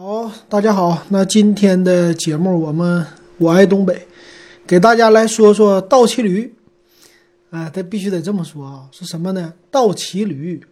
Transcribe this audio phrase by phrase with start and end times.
[0.00, 3.04] 好，大家好，那今天的节目我们
[3.36, 4.06] 我爱东北，
[4.64, 6.54] 给大家来说说倒骑驴。
[7.50, 9.52] 哎，他必须得这么说啊，是什么呢？
[9.72, 10.64] 倒骑驴。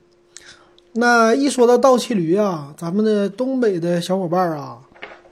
[0.92, 4.78] 那一说到倒骑驴啊，咱们的东北的小伙伴啊，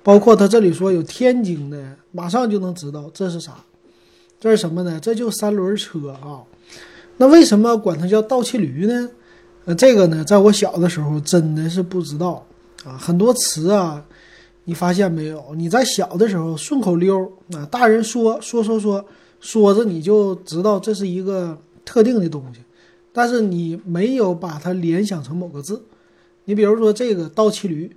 [0.03, 1.81] 包括他这里说有天津的，
[2.11, 3.53] 马上就能知道这是啥。
[4.41, 4.99] 这是什么呢？
[5.01, 6.43] 这就三轮车啊。
[7.19, 9.09] 那为什么管它叫倒骑驴呢？
[9.67, 12.45] 呃，这个呢，在我小的时候真的是不知道
[12.85, 12.97] 啊。
[12.99, 14.05] 很多词啊，
[14.65, 15.55] 你发现没有？
[15.55, 19.05] 你在小的时候顺口溜啊，大人说说说说
[19.41, 22.61] 说着，你就知道这是一个特定的东西，
[23.13, 25.83] 但是你没有把它联想成某个字。
[26.45, 27.91] 你比如说这个倒骑驴，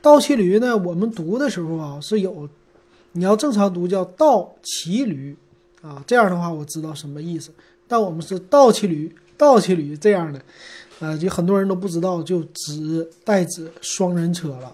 [0.00, 2.48] 倒骑驴呢，我们读的时候啊是有，
[3.12, 5.36] 你要正常读叫倒骑驴
[5.82, 7.50] 啊，这样的话我知道什么意思。
[7.88, 10.40] 但我们是倒骑驴，倒骑驴这样的。
[11.00, 14.72] 呃，就很多人都不知道，就指代指双人车了。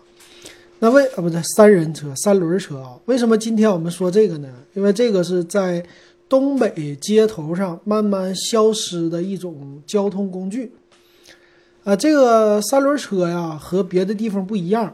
[0.79, 2.99] 那为啊不对，三人车、三轮车啊？
[3.07, 4.49] 为什么今天我们说这个呢？
[4.75, 5.83] 因为这个是在
[6.29, 10.73] 东北街头上慢慢消失的一种交通工具。
[11.85, 14.93] 啊，这个三轮车呀，和别的地方不一样。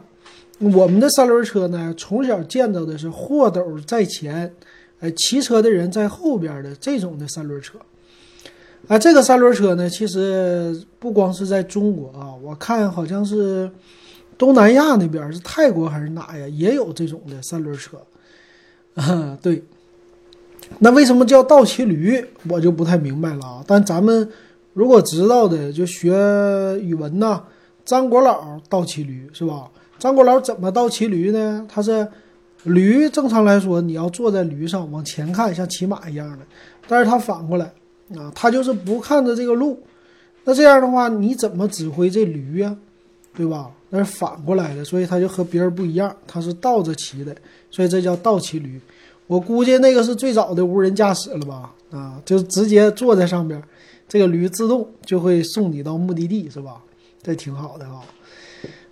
[0.58, 4.55] 我们的三轮车呢，从小见到的是货斗在前，
[5.00, 7.78] 呃，骑车的人在后边的这种的三轮车。
[8.88, 13.70] 啊，这个三轮车呢，其实不光是在中国啊，我看好像是
[14.36, 17.97] 东南亚那边是泰国还是哪呀，也有这种的三轮车。
[18.94, 19.62] 啊，对。
[20.78, 23.64] 那为什么叫倒骑驴，我就不太明白了啊。
[23.66, 24.28] 但咱们
[24.72, 26.12] 如果知道的，就学
[26.80, 27.42] 语文呐，
[27.84, 29.70] 张国老倒骑驴是吧？
[29.98, 31.67] 张国老怎么倒骑驴呢？
[31.69, 32.06] 他是
[32.64, 36.44] 驴，正常来说你要坐在驴上往前看，像骑马一样的，
[36.89, 37.72] 但是他反过来。
[38.16, 39.78] 啊，他就是不看着这个路，
[40.44, 42.77] 那这样的话，你怎么指挥这驴呀？
[43.34, 43.70] 对吧？
[43.88, 47.34] 那是反过来的，所以他就和别人不一样，他是倒着骑的，
[47.70, 48.80] 所以这叫倒骑驴。
[49.27, 51.72] 我估计那个是最早的无人驾驶了吧？
[51.90, 53.62] 啊，就直接坐在上边，
[54.08, 56.83] 这个驴自动就会送你到目的地，是吧？
[57.23, 58.02] 这挺好的啊。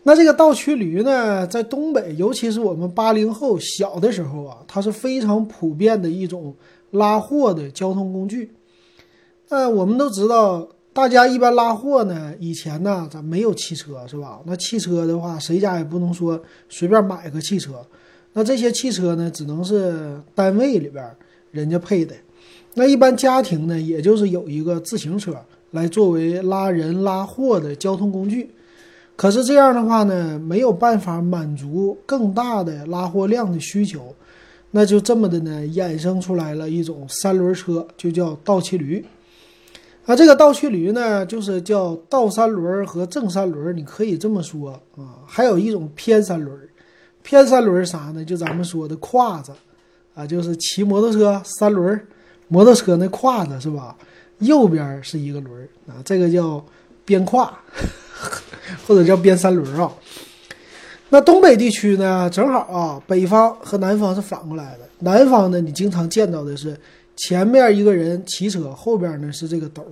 [0.02, 6.54] 那这个倒骑驴呢，在东北，尤其是我们八零后小的时候啊，它是非常普遍的一种
[6.92, 8.50] 拉货的交通工具。
[9.50, 14.40] 呃我们都知道，大家一般拉货呢，以前呢，咱没有汽车，是吧？
[14.46, 17.84] 那汽车的话，谁家也不能说随便买个汽车。
[18.32, 21.04] 那这些汽车呢，只能是单位里边
[21.50, 22.14] 人家配的。
[22.74, 25.34] 那一般家庭呢，也就是有一个自行车
[25.72, 28.48] 来作为拉人拉货的交通工具。
[29.16, 34.14] 可是这样的话呢，没有办法满足更大的拉货量的需求，
[34.70, 39.04] 那就这么的呢，衍生出来了一种三轮车，就叫倒骑驴。
[40.06, 45.22] 那这个倒骑驴呢，就是叫倒三轮和正三轮，你可以这么说啊。
[45.24, 46.58] 还有一种偏三轮，
[47.22, 48.24] 偏三轮啥呢？
[48.24, 49.52] 就咱们说的胯子
[50.14, 52.00] 啊，就是骑摩托车三轮，
[52.48, 53.96] 摩托车那胯子是吧？
[54.38, 56.64] 右边是一个轮啊，这个叫
[57.04, 57.52] 边胯，
[58.88, 59.92] 或者叫边三轮啊。
[61.10, 64.80] 那东北地区呢，正好啊，北方和南方是反过来的。
[64.98, 66.76] 南方呢，你经常见到的是。
[67.16, 69.84] 前面一个人骑车，后边呢是这个斗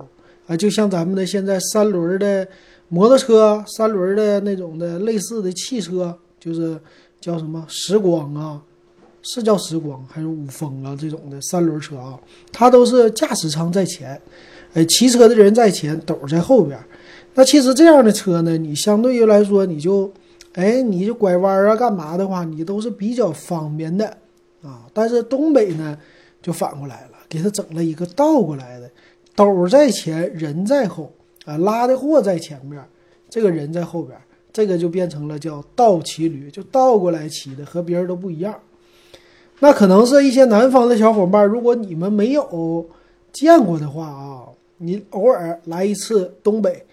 [0.47, 2.47] 啊，就像咱们的现在三轮的
[2.87, 6.79] 摩托车、三轮的那种的类似的汽车，就是
[7.21, 8.61] 叫什么时光啊，
[9.21, 12.19] 是叫时光还是五峰啊这种的三轮车啊，
[12.51, 14.19] 它都是驾驶舱在前，
[14.73, 16.79] 哎，骑车的人在前，斗在后边。
[17.35, 20.11] 那其实这样的车呢，你相对于来说，你就
[20.53, 24.07] 哎，你就拐弯啊干嘛的话，你都是比较方便的
[24.63, 24.87] 啊。
[24.93, 25.95] 但是东北呢，
[26.41, 27.08] 就反过来了。
[27.29, 28.89] 给他整了一个倒过来的，
[29.35, 31.13] 斗在前，人在后
[31.45, 32.83] 啊，拉的货在前面，
[33.29, 34.19] 这个人在后边，
[34.51, 38.59] 这个就变成了叫倒骑驴，就倒过来骑的，和别人都不一样。
[39.59, 42.89] 那可能是一些南方的小伙伴，如果你们没有
[43.31, 44.43] 见过的话啊，
[44.77, 46.83] 你偶尔来一次东北，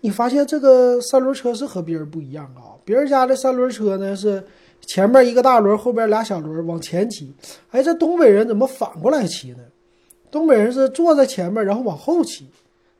[0.00, 4.42] 你发现这个三轮车是和别人不一样啊，别人家的三轮车呢是。
[4.86, 7.32] 前面一个大轮，后边俩小轮往前骑。
[7.70, 9.58] 哎，这东北人怎么反过来骑呢？
[10.30, 12.46] 东北人是坐在前面，然后往后骑，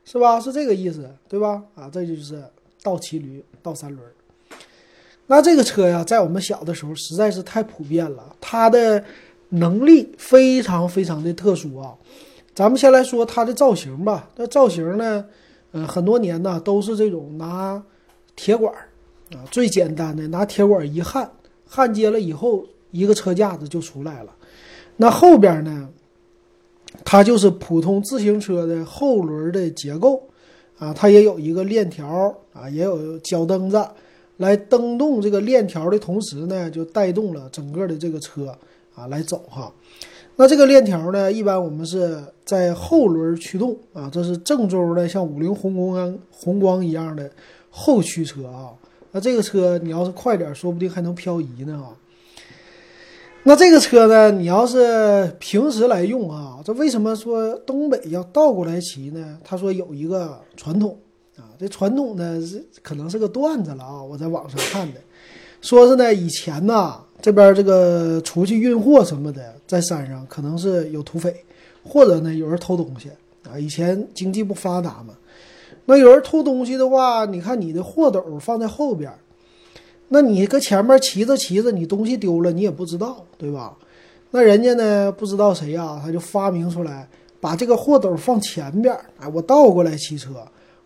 [0.03, 0.39] 是吧？
[0.39, 1.63] 是这个意思，对吧？
[1.75, 2.43] 啊，这就是
[2.83, 4.05] 倒骑驴、倒三轮。
[5.27, 9.01] 那这个车呀，在我们小的时候实在是太普遍了，它的
[9.49, 11.95] 能力非常非常的特殊啊。
[12.53, 14.29] 咱们先来说它的造型吧。
[14.35, 15.25] 那造型呢，
[15.71, 17.81] 呃，很多年呢都是这种拿
[18.35, 18.73] 铁管
[19.33, 21.31] 啊，最简单的拿铁管一焊。
[21.65, 24.35] 焊接了以后，一个车架子就出来了。
[24.97, 25.87] 那后边呢，
[27.03, 30.21] 它就是普通自行车的后轮的结构
[30.77, 33.85] 啊，它也有一个链条啊，也有脚蹬子，
[34.37, 38.57] 来蹬动这个链条的同时呢，就带动了整个的这个车
[38.95, 39.71] 啊来走哈。
[40.35, 47.29] 那这个链条呢，一般我们是在后轮驱动啊，这是郑州的像五菱宏光、宏光一样的
[47.69, 48.71] 后驱车啊。
[49.11, 51.91] 那这个车你要是快点，说不定还能漂移呢啊。
[53.43, 59.39] 那这个车呢，你要是平时来用啊，这为什么说东北要倒过来骑呢？
[59.43, 60.95] 他说有一个传统
[61.37, 64.99] 啊，这传统呢是可能是个段子了啊，我在网上看的，
[65.59, 71.35] 说是呢以前呢这边这个出去运货什么的，在山上可能是有土匪，
[71.83, 73.09] 或者呢有人偷东西
[73.49, 73.57] 啊。
[73.57, 75.15] 以前经济不发达嘛，
[75.85, 79.11] 那有人偷东西的话，你看你的货斗放在后边。
[80.13, 83.77] 那你搁前面骑着骑着，你东西丢了，你也不知道，对吧？
[84.31, 87.07] 那人家呢，不知道谁呀，他就发明出来，
[87.39, 90.31] 把这个货斗放前边，哎，我倒过来骑车，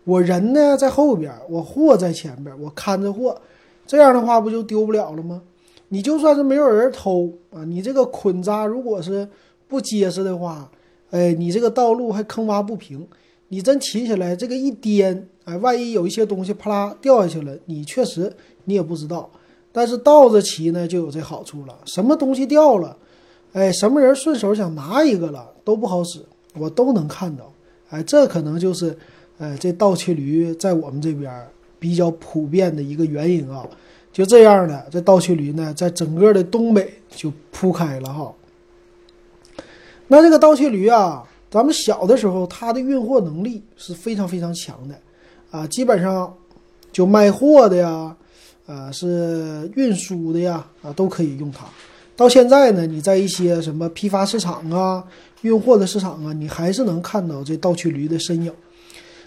[0.04, 3.36] 我人呢在后边，我货在前边，我看着货，
[3.84, 5.42] 这样的话不就丢不了了吗？
[5.88, 9.28] 你就算是没有人偷啊，你这个捆扎如果是
[9.66, 10.70] 不结实的话，
[11.10, 13.04] 哎，你这个道路还坑洼不平，
[13.48, 18.32] 你真骑起来这个一颠，哎，万一有一些东西啪啦掉下去了，你确实。
[18.68, 19.30] 你也不知道，
[19.70, 21.78] 但是倒着骑呢就有这好处了。
[21.84, 22.96] 什么东西掉了，
[23.52, 26.18] 哎，什么人顺手想拿一个了都不好使，
[26.54, 27.52] 我都能看到。
[27.90, 28.98] 哎，这可能就是，
[29.38, 31.32] 呃，这倒骑驴在我们这边
[31.78, 33.64] 比较普遍的一个原因啊。
[34.12, 38.34] 就这样的，这倒骑驴呢，在整个的东北就铺开了哈。
[40.08, 44.94] 那这个倒骑驴啊，咱们小的时候它的运货能力是非常非常强的，
[45.50, 46.32] 啊，基本上
[46.92, 48.16] 就卖货的呀。
[48.66, 51.64] 啊，是运输的呀，啊，都可以用它。
[52.16, 55.04] 到现在呢，你在一些什么批发市场啊、
[55.42, 58.52] 运货的市场啊，你还是能看到这倒驱驴的身影。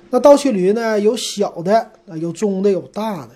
[0.10, 3.30] 那倒驱驴呢，有小的，啊，有中的，有大的。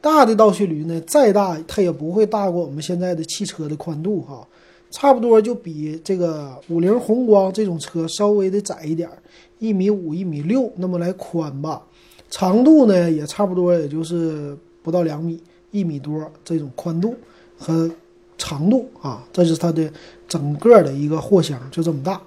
[0.00, 4.48] 大的倒驱驴呢，再大它也不会大过我们现在的汽车的宽度哈，
[4.92, 9.10] 差不多就比这个五菱宏光这种车稍微的窄一点，
[9.58, 11.82] 一米五、一米六那么来宽吧。
[12.30, 14.56] 长度呢，也差不多，也就是。
[14.84, 15.40] 不到两米，
[15.70, 17.14] 一米多这种宽度
[17.56, 17.88] 和
[18.36, 19.88] 长度啊，这是它的
[20.26, 22.20] 整个的一个货箱就这么大。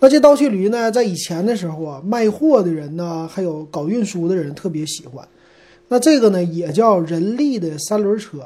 [0.00, 5.24] 那这倒骑驴呢，在以前的时候啊，卖货的人呢，还有搞运输的人特别喜欢。
[5.86, 8.44] 那这个呢，也叫人力的三轮车。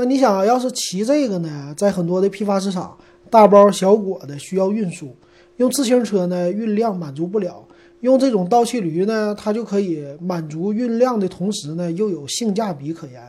[0.00, 2.96] 那你想要是骑这个呢，在很多的批发市场，
[3.28, 5.12] 大包小裹的需要运输，
[5.56, 7.66] 用自行车呢，运量满足不了。
[8.02, 13.20] 用这种倒骑驴呢，它就可以满足运量的同时呢，又有性价比可言，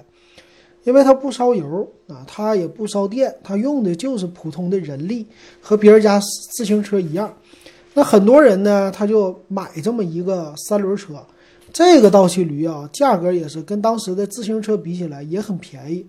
[0.84, 5.26] 因为它不烧油啊，它也不烧电，它用的就是普通的人力，
[5.60, 6.22] 和别人家
[6.56, 7.36] 自行车一样。
[7.96, 11.16] 那很多人呢，他就买这么一个三轮车，
[11.74, 16.06] 这个倒骑驴啊，价格也是跟当时的自行车比起来也很便宜，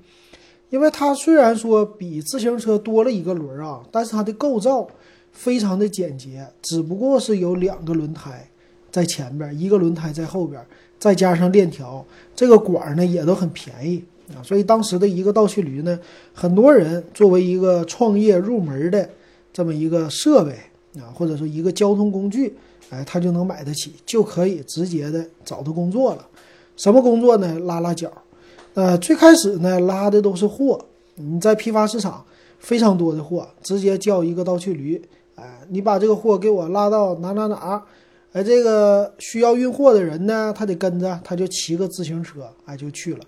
[0.70, 4.88] 因为它虽然说比自行车多了一个轮啊，但是它的构造
[5.32, 8.48] 非常的简洁，只不过是有两个轮胎。
[8.90, 10.60] 在前边一个轮胎在后边，
[10.98, 14.02] 再加上链条，这个管儿呢也都很便宜
[14.34, 14.42] 啊。
[14.42, 15.96] 所以当时的一个倒骑驴呢，
[16.32, 19.08] 很多人作为一个创业入门的
[19.52, 20.52] 这么一个设备
[21.00, 22.52] 啊，或者说一个交通工具，
[22.90, 26.26] 哎，他就能买得起，就可以直接的找到工作了。
[26.76, 27.60] 什么工作呢？
[27.60, 28.10] 拉拉脚。
[28.74, 30.84] 呃，最开始呢拉的都是货，
[31.16, 32.24] 你在批发市场
[32.58, 35.00] 非常多的货，直接叫一个倒骑驴，
[35.34, 37.82] 哎，你把这个货给我拉到哪哪哪。
[38.32, 43.20] 哎，这个需要运货的人呢，他得跟着，他就骑个自行车，哎，就去了。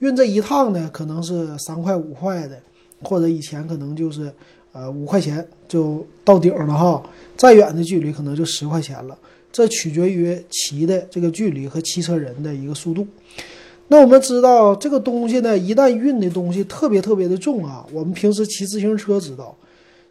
[0.00, 2.60] 运这一趟呢，可能是三块五块的，
[3.02, 4.30] 或者以前可能就是，
[4.72, 7.02] 呃，五块钱就到顶了哈。
[7.34, 9.16] 再远的距离可能就十块钱了，
[9.50, 13.06] 这取决于骑的这个距离和骑车人的一个速度。
[13.92, 19.54] 那我们知道这个东西呢，一旦运的东西特别特别的重啊，我们平时骑自行车知道，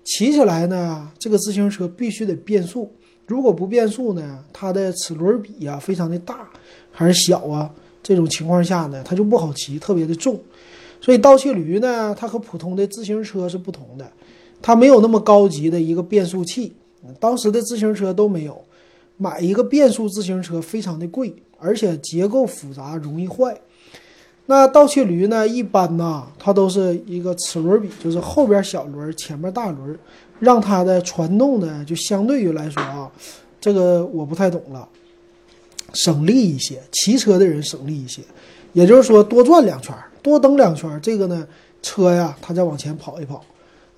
[0.03, 2.91] 骑起来呢，这个自行车必须得变速。
[3.25, 6.47] 如果不变速呢，它的齿轮比呀非常的大
[6.91, 7.67] 还是小啊？
[8.03, 10.39] 这种情况下呢，它就不好骑，特别的重。
[11.01, 14.07] 所以倒骑驴呢，它和普通的自行车是不同的，
[14.61, 16.71] 它没有那么高级的一个变速器，
[17.19, 18.61] 当时的自行车都没有。
[19.17, 23.59] 买一个变速自行车非常的贵，而且结构复杂，容易坏。
[24.45, 29.97] 那倒骑驴呢，一般呢，它都是一个齿轮比，就是后边小轮，前面大轮。
[30.41, 33.07] 让它的传动呢，就相对于来说啊，
[33.59, 34.89] 这个我不太懂了，
[35.93, 38.23] 省力一些，骑车的人省力一些，
[38.73, 41.47] 也就是说多转两圈，多蹬两圈，这个呢
[41.83, 43.45] 车呀，它再往前跑一跑，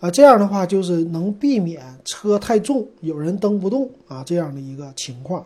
[0.02, 5.46] 啊，这样的话就是能避免车太重，有人蹬不动啊这样的一个情况。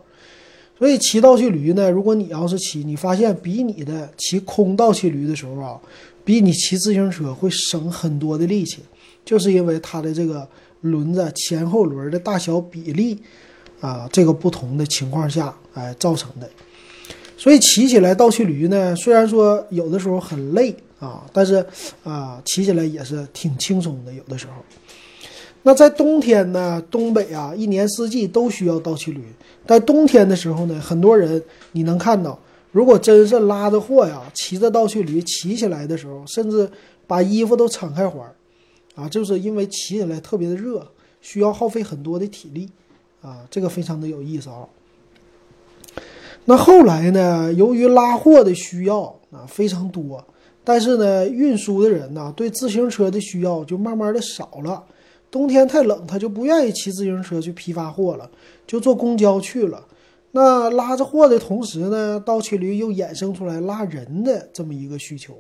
[0.77, 5.79] 所以骑倒骑驴呢，如果你要是骑，你发现比你的骑空道骑驴的时候啊，
[6.24, 8.79] 比你骑自行车会省很多的力气，
[9.25, 10.48] 就是因为它的这个
[10.81, 13.17] 轮子前后轮的大小比例
[13.79, 16.50] 啊，这个不同的情况下，哎造成的。
[17.38, 21.65] 所以骑起来倒骑驴呢，虽然说有的时候很累啊，但是
[22.03, 24.13] 啊，骑起来也是挺轻松的。
[24.13, 24.53] 有的时候，
[25.64, 29.22] 那在冬天呢，东北啊，一年四季都需要倒骑驴。
[29.66, 32.40] 在冬天的时候呢，很多人你能看到，
[32.72, 36.70] 如果真是拉着货呀，骑着倒骑驴骑起来的时候，甚至
[37.06, 38.26] 把衣服都敞开环
[38.96, 40.88] 啊，就是因为骑起来特别的热，
[41.22, 42.70] 需要耗费很多的体力
[43.22, 44.68] 啊，这个非常的有意思啊。
[46.46, 47.52] 那后来呢？
[47.52, 50.26] 由于拉货的需要啊非常多，
[50.64, 54.82] 但是呢，运输的人呢对自行车的需要就慢慢的少了。
[55.29, 58.29] 冬天太冷，他就不愿意骑自行车去批发货了，
[58.65, 59.86] 就坐公交去了。
[60.31, 65.38] 那拉着货的同时呢，倒骑驴又衍生出来拉人的这么一个需求。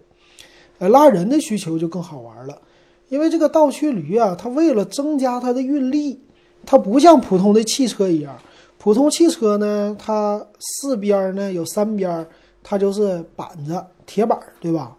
[0.79, 2.61] 呃，拉人的需求就更好玩了，
[3.09, 6.19] 因为这个倒骑驴啊，它为了增加它的运力，
[6.65, 8.37] 它不像普通的汽车一样。
[8.77, 12.25] 普通汽车呢，它四边呢有三边，
[12.63, 14.95] 它就是板子、铁板，对吧？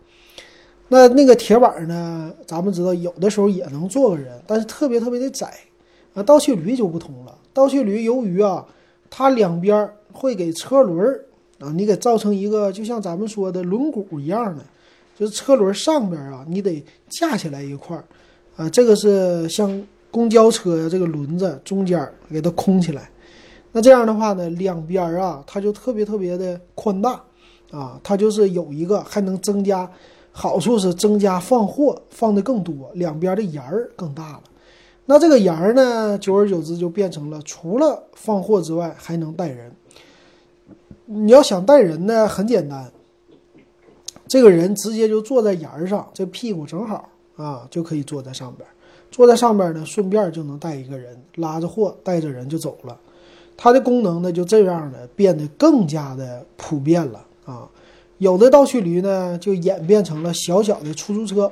[0.88, 5.52] 那那个铁板呢，咱们知道有的时候也能坐个人，但是特别特别的窄。
[6.14, 8.64] 啊，倒骑驴就不同了，倒骑驴由于啊，
[9.10, 11.24] 它两边会给车轮儿
[11.60, 14.64] 啊，你给造成一个就像咱们说的轮毂一样的，
[15.16, 18.02] 就是车轮上边啊，你得架起来一块儿
[18.56, 19.80] 啊，这个是像
[20.10, 23.08] 公交车呀，这个轮子中间给它空起来。
[23.70, 27.22] 那这样的话呢，两边儿啊，它就特别特别的宽大，
[27.70, 29.88] 啊，它就是有一个还能增加
[30.40, 34.42] 好处是增加放货放的更多，两边的沿儿更大了。
[35.04, 39.72] 那这个沿儿呢，久而久之就变成了除了放货之外还能带人。
[41.06, 42.88] 你要想带人呢，很简单，
[44.28, 48.64] 这个人直接就坐在沿儿上，这屁股正好啊，就可以坐在上边，
[49.10, 52.96] 坐在上边呢，顺便就能带一个人，拉着货带着人就走了。
[53.56, 57.68] 它的功能呢，就这样的变得更加的普遍了啊！
[58.18, 61.50] 有的倒骑驴呢，就演变成了小小的出租车。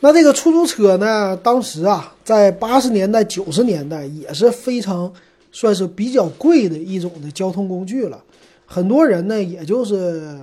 [0.00, 5.12] 那这个出租车呢，当时啊，在八十年代、九十年代也是非常
[5.52, 8.22] 算是比较贵的一种的交通工具了。
[8.64, 10.38] 很多人呢，也就是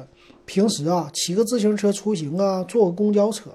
[0.46, 3.50] 平时啊，骑个自行车出行啊，坐个公交车。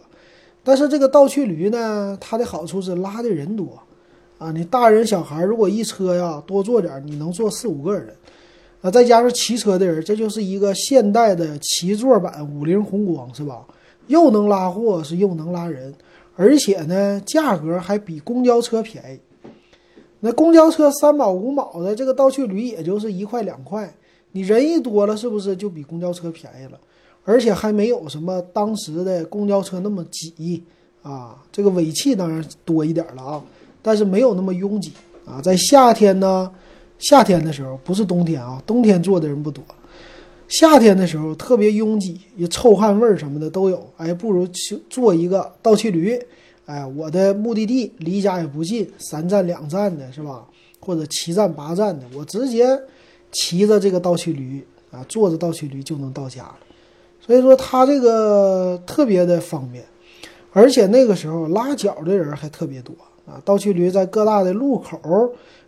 [0.64, 3.78] 但是这个倒骑驴呢，它的好处是拉的人多。
[4.38, 8.12] 啊，你大人小孩如果一车呀多坐点，你能坐四五个人，
[8.82, 13.64] 啊，再加上骑车的人，这就是一个现代的七座版五菱宏光，是吧？
[14.08, 15.94] 又能拉货，是又能拉人，
[16.36, 19.20] 而且呢，价格还比公交车便宜。
[20.18, 23.92] 那公交车三毛五毛的，这个倒去驴也就是一块两块，
[24.32, 26.78] 你人一多了，是不是就比公交车便宜了？
[27.24, 30.64] 而且还没有什么当时的公交车那么挤
[31.02, 33.44] 啊，这个尾气当然多一点了啊。
[33.80, 34.92] 但是没有那么拥挤
[35.24, 36.50] 啊，在夏天呢，
[37.02, 39.62] 夏天的时候不是冬天啊，冬天坐的人不多，
[40.46, 43.84] 夏天的时候特别拥挤，也臭汗味儿什么的都有。
[43.96, 46.16] 哎，不如去坐一个倒骑驴，
[46.64, 50.46] 哎，我的目的地离家也不近，三站两站的是吧？
[50.78, 52.80] 或者七站八站的，我直接
[53.32, 56.56] 骑着这个倒骑驴啊，坐着倒骑驴就能到家了。
[57.20, 59.84] 所以说它这个特别的方便，
[60.52, 62.94] 而且那个时候拉脚的人还特别多。
[63.24, 65.00] 啊，倒骑驴在各大的路口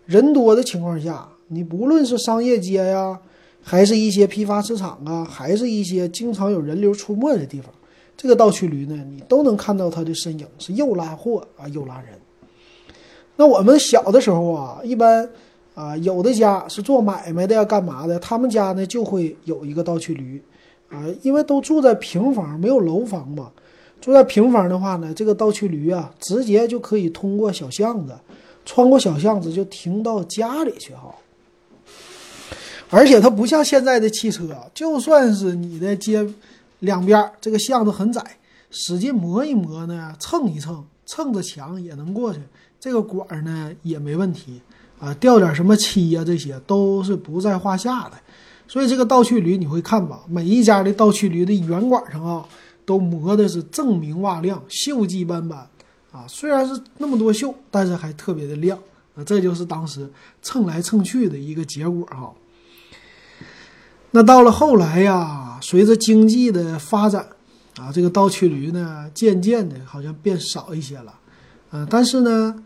[0.07, 3.19] 人多的情况下，你不论是商业街呀，
[3.63, 7.73] 还是一些批发市场啊，还是一些经常有人流出没的地方，
[8.17, 12.09] 这个倒骑驴呢，你都能看到它的身影，是又拉货啊，又拉人。
[13.37, 15.29] 那我们小的时候啊，一般
[15.75, 20.41] 啊，有的家是做买卖的呀，干嘛的，他们家呢就会有一个倒骑驴
[20.91, 23.51] 啊，因为都住在平房，没有楼房嘛。
[24.01, 28.15] 住在平房的话呢，这个倒骑驴啊，直接就可以通过小巷子，
[28.65, 31.15] 穿过小巷子就停到家里去哈。
[32.91, 36.27] 而且它不像现在的汽车，就算是你的街
[36.81, 38.23] 两边这个巷子很窄，
[38.71, 42.41] 使劲磨一磨呢，蹭一蹭，蹭着墙也能过去，
[42.79, 44.61] 这个管儿呢也没问题
[44.99, 48.13] 啊，掉点什么漆呀，这些都是不在话下的。
[48.69, 52.47] 所以这个倒骑驴你会看吧，每一家的倒骑驴的圆管上啊。
[52.87, 55.67] 都磨的是锃明瓦亮、锈迹斑斑，
[56.15, 58.79] 啊，虽然是那么多锈，但是还特别的亮，
[59.17, 60.09] 啊，这就是当时
[60.43, 62.33] 蹭来蹭去的一个结果哈。
[64.13, 67.27] 那到了后来呀，随着经济的发展，
[67.81, 71.13] 啊，这个倒骑驴呢，渐渐的好像变少一些了，
[71.71, 72.63] 啊，但是呢，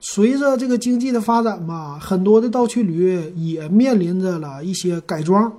[0.00, 5.52] 随着这个经济的发展吧，很多的倒驱驴也面临着了一些改装，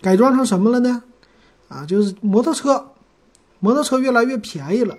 [0.00, 1.02] 改装成什么了呢？
[1.66, 2.92] 啊，就是摩托车，
[3.58, 4.96] 摩托车越来越便宜了，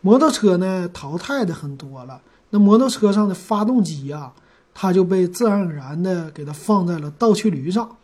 [0.00, 2.20] 摩托车呢淘汰的很多了。
[2.50, 4.32] 那摩托车上的发动机呀，
[4.74, 7.96] 它就被自然而然的给它放在了倒驱驴上，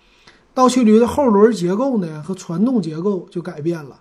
[0.55, 3.99] 倒驱驴的后轮结构呢和传动结构就改变了，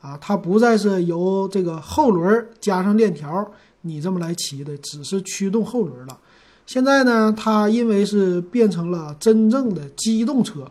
[0.00, 3.50] 啊，它不再是由这个后轮加上链条。
[3.82, 6.18] 你这么来骑的，只是驱动后轮了。
[6.66, 10.68] 现在呢，它因为是变成了真正的机动车，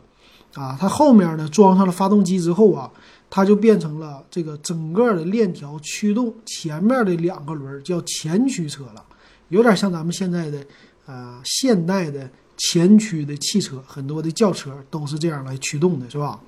[0.54, 2.92] 啊，它后面呢装上了发动机之后啊，
[3.36, 9.04] 它就变成了这个整个的链条驱动前面的两个轮，叫前驱车了。
[9.50, 10.66] 有点像咱们现在的
[11.06, 16.40] 呃现代的前驱的汽车，很多的轿车都是这样来驱动的，是吧？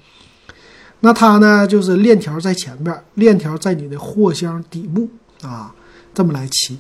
[1.02, 5.10] 那它呢，就是链条在前边，链条在你的货箱底部
[5.42, 5.76] 啊。
[6.14, 6.78] 这么来骑，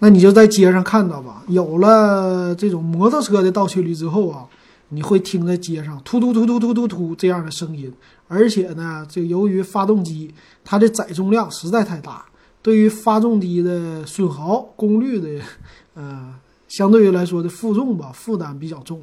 [0.00, 1.44] 那你就在街上看到吧。
[1.46, 4.44] 有了这种摩托车的倒驱驴之后啊，
[4.88, 7.94] 你会听在街上突突突突突突突这样的声音。
[8.28, 12.26] 而且呢，这由于发动机它的载重量实在太大，
[12.62, 15.44] 对于发动机的损耗、功率的，
[15.94, 16.34] 呃，
[16.68, 19.02] 相对于来说的负重吧，负担比较重。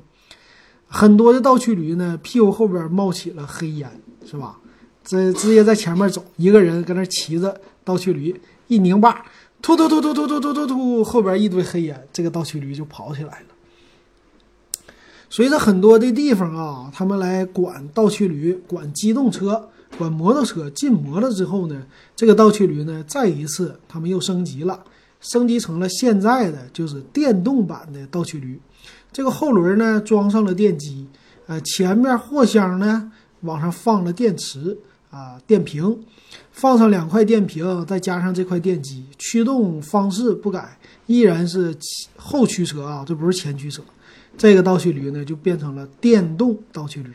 [0.87, 3.89] 很多的倒驱驴呢，屁股后边冒起了黑烟，
[4.25, 4.59] 是吧？
[5.03, 9.25] 这直接在前面走，一个人搁那骑着倒驱驴，一拧把。
[9.61, 13.52] 突突突突突突突突突，后边一堆黑烟，这个倒驱驴就跑起来了。
[15.35, 21.81] 随着很多的地方啊，他们来管倒驱驴、管机动车、管摩托车禁摩了之后呢，
[22.15, 24.83] 这个倒驱驴呢，再一次他们又升级了，
[25.21, 28.61] 升级成了现在的就是电动版的倒驱驴。
[29.11, 31.07] 这个后轮呢装上了电机，
[31.47, 33.11] 呃，前面货箱呢
[33.41, 34.77] 往上放了电池
[35.09, 35.99] 啊，电瓶。
[36.51, 41.75] 放上两块电瓶，再加上这块电机，驱动方式不改，依然是
[42.15, 43.81] 后驱车啊，这不是前驱车。
[44.37, 47.11] 这个倒骑驴呢，就变成了电动倒骑驴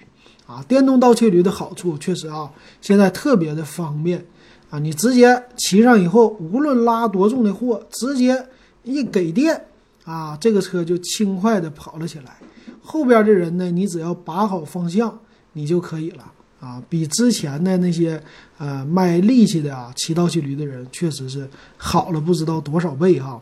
[0.46, 0.64] 啊。
[0.68, 4.24] 电动倒骑驴的好处确实啊，现在特别的方便
[4.70, 4.78] 啊。
[4.78, 8.46] 你直接骑上以后，无论拉多重的货，直接
[8.84, 9.66] 一给电
[10.04, 12.38] 啊，这个车就轻快的跑了起来。
[12.82, 15.18] 后边的人呢，你只要把好方向，
[15.52, 16.32] 你就可以了。
[16.60, 18.20] 啊，比之前的那些
[18.58, 23.40] 呃卖力气的啊骑倒骑驴的人，确实是好了不知道多少倍哈。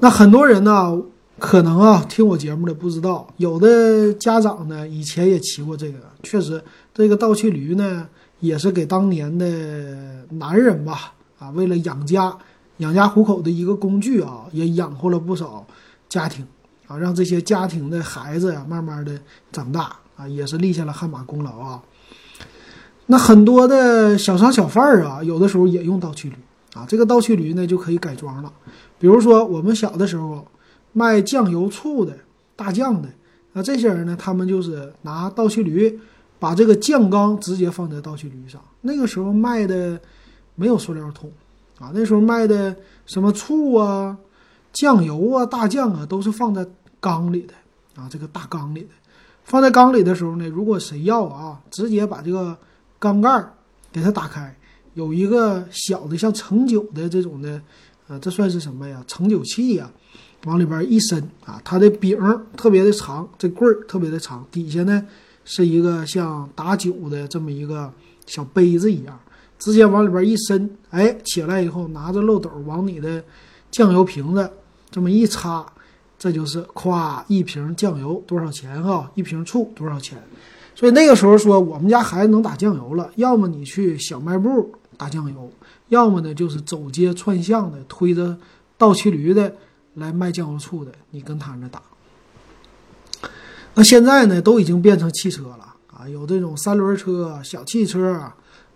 [0.00, 1.00] 那很多人呢，
[1.40, 8.06] 可能啊听我节目的不知道，有的家长呢以前也骑过这个，确实这个倒骑驴呢
[8.40, 12.36] 也是给当年的男人吧啊为了养家
[12.76, 15.66] 养家糊口的一个工具啊，也养活了不少
[16.10, 16.46] 家庭
[16.86, 19.18] 啊，让这些家庭的孩子呀慢慢的
[19.50, 21.82] 长大啊，也是立下了汗马功劳啊。
[23.06, 26.36] 那很多的小商小贩儿啊，有的时候也用倒骑驴
[26.74, 26.84] 啊。
[26.86, 28.52] 这个倒骑驴呢，就可以改装了。
[28.98, 30.46] 比如说我们小的时候
[30.92, 32.16] 卖酱油、醋的
[32.56, 33.08] 大酱的，
[33.52, 35.98] 那这些人呢，他们就是拿倒骑驴
[36.38, 38.60] 把这个酱缸直接放在倒骑驴上。
[38.80, 40.00] 那个时候卖的
[40.54, 41.30] 没有塑料桶
[41.78, 42.74] 啊，那时候卖的
[43.06, 44.16] 什么醋啊、
[44.72, 46.66] 酱油啊、大酱啊，都是放在
[47.00, 47.54] 缸里的
[47.94, 48.88] 啊，这个大缸里的。
[49.44, 52.56] 放在缸里的时候呢，如果谁要啊，直接把这个。
[53.02, 53.50] 缸盖儿
[53.90, 54.54] 给它打开，
[54.92, 57.58] 有一个小的像盛酒的这种的，
[58.08, 59.02] 呃，这算是什么呀？
[59.06, 59.90] 盛酒器呀，
[60.44, 62.18] 往里边一伸啊，它的柄
[62.56, 65.06] 特别的长，这棍儿特别的长，底下呢
[65.44, 67.92] 是一个像打酒的这么一个
[68.26, 69.18] 小杯子一样，
[69.58, 73.22] 直接往里边一伸，哎，起来以后拿着漏斗往你的
[73.70, 74.50] 酱油瓶子
[74.90, 75.66] 这么一插，
[76.18, 79.10] 这就是咵一瓶酱油多少钱哈？
[79.14, 80.18] 一瓶醋多少钱？
[80.74, 85.52] 所以那个时候说，我们家孩子能打酱油了，要么你去小卖部打酱油，
[85.88, 88.36] 要么呢就是走街串巷的推着
[88.78, 89.54] 倒骑驴的
[89.94, 91.82] 来卖酱油醋的，你跟他那打。
[93.74, 98.20] 那现在呢，都已经变成汽车了啊，有这种三轮车、小汽车，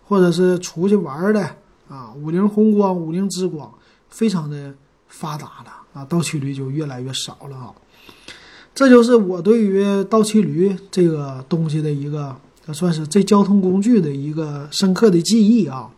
[0.05, 1.43] 或者是出去玩的
[1.89, 3.73] 啊，五菱宏光、五菱之光，
[4.09, 4.73] 非常的
[5.09, 7.75] 发达了啊，倒骑驴就越来越少了啊。
[8.75, 12.37] 这就是我对于倒骑驴这个东西的一个，
[12.73, 15.91] 算是这交通工具的一个深刻的记忆啊。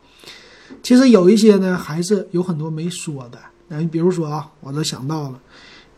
[0.83, 3.39] 其实有一些呢，还是有很多没说的。
[3.69, 5.41] 那你比如说啊，我都想到了，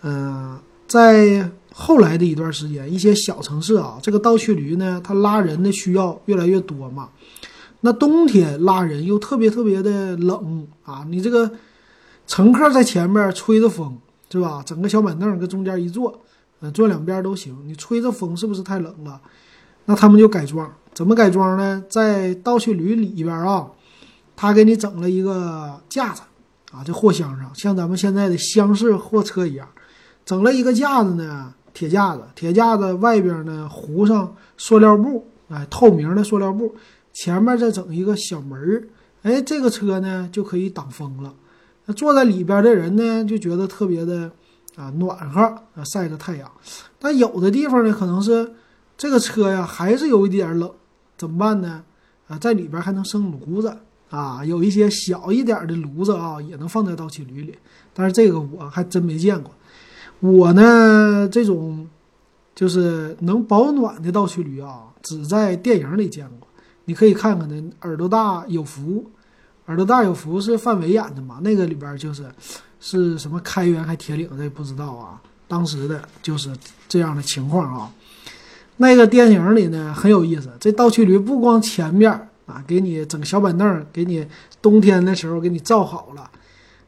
[0.02, 7.11] 嗯，在后来的一段时间，一些小城市啊，这个倒驱驴呢，它拉人的需要越来越多嘛。
[7.81, 11.50] 那冬天拉人又特别特别的冷啊，你这个
[12.26, 13.96] 乘客在前面吹着风，
[14.31, 14.62] 是吧？
[14.66, 16.20] 整个小板凳搁中间一坐。
[16.61, 17.57] 呃，坐两边都行。
[17.66, 19.20] 你吹着风是不是太冷了？
[19.85, 21.85] 那他们就改装，怎么改装呢？
[21.88, 23.64] 在倒驱驴里边啊，
[24.35, 26.22] 他给你整了一个架子
[26.70, 29.66] 啊，这货箱上像咱们现在的厢式货车一样，
[30.24, 36.74] 整了一个架子呢，铁架子，铁架子外边呢糊上塑料布，哎，透明的塑料布，
[37.14, 38.88] 前面再整一个小门儿，
[39.22, 41.35] 哎，这个车呢就可以挡风了。
[41.87, 44.31] 那坐在里边的人呢，就觉得特别的
[44.76, 45.40] 啊暖和
[45.74, 46.50] 啊，晒着太阳。
[46.98, 48.52] 但有的地方呢，可能是
[48.98, 50.70] 这个车呀还是有一点冷，
[51.16, 51.83] 怎么办呢？
[52.26, 53.74] 啊，在里边还能生炉子
[54.11, 57.55] 啊，有一些小一点的炉子啊，也能放在倒骑驴里。
[57.92, 59.53] 但是这个我还真没见过。
[60.21, 61.87] 我呢，这种
[62.55, 66.49] 就是能保暖的倒骑驴啊，只在电影里见过。
[66.87, 69.05] 你可以看看那耳朵大有福。
[69.66, 71.40] 耳朵大有福是范伟演的嘛？
[71.42, 72.25] 那个里边就是
[72.81, 75.21] 是什么开元还铁岭，这不知道啊。
[75.47, 76.51] 当时的就是
[76.88, 77.92] 这样的情况啊。
[78.79, 84.26] 那个电影里呢很有意思，这倒骑驴不光前面啊给你整小板凳，给你
[84.61, 86.28] 冬天的时候给你造好了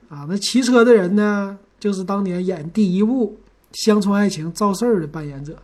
[0.08, 0.26] 啊。
[0.28, 3.38] 那骑车的人呢，就是当年演第一部
[3.84, 5.56] 《乡村爱情》赵四儿的扮演者，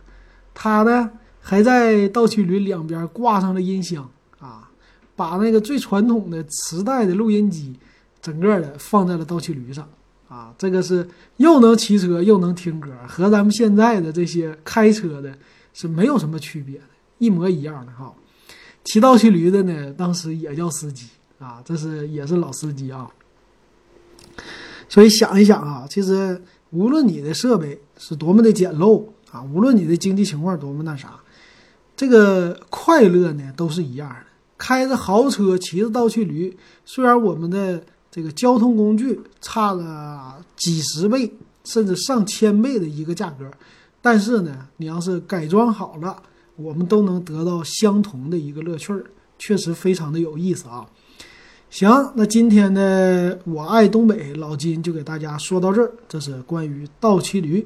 [0.53, 4.69] 他呢还在倒骑驴两边挂上了音箱啊。
[5.15, 7.75] 把那个最传统的磁带的录音机，
[8.21, 9.89] 整个的放在了倒骑驴上，
[10.29, 15.35] 啊，这个是又能骑车又能听歌，和咱们现在的这些开车的
[15.73, 16.85] 是没有什么区别的，
[17.17, 18.13] 一模一样的哈。
[18.87, 21.07] 骑倒骑驴的呢，当时也叫司机
[21.39, 23.05] 啊，这是也是老司机啊。
[24.87, 31.19] 所以想一想啊，其实无论你的设备是多么的简陋啊，无论你的经济情况多么那啥，
[31.97, 34.15] 这个快乐呢都是一样的。
[34.57, 41.29] 开着豪车，骑着倒骑驴，虽然我们的这个交通工具差了几十倍，
[41.65, 43.51] 甚至上千倍的一个价格，
[44.01, 46.23] 但是呢，你要是改装好了，
[46.57, 49.05] 我们都能得到相同的一个乐趣儿，
[49.39, 50.85] 确实非常的有意思啊。
[51.69, 57.65] 行，那今天呢，我爱东北老金就给大家说到这儿，这是关于倒骑驴。